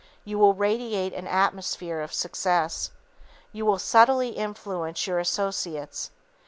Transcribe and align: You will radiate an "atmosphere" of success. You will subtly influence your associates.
You 0.25 0.39
will 0.39 0.55
radiate 0.55 1.13
an 1.13 1.27
"atmosphere" 1.27 2.01
of 2.01 2.11
success. 2.11 2.89
You 3.51 3.67
will 3.67 3.77
subtly 3.77 4.29
influence 4.29 5.05
your 5.05 5.19
associates. 5.19 6.09